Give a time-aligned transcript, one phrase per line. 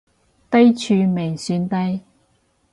[0.49, 2.01] 低處未算低